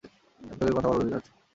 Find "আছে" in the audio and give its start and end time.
1.19-1.31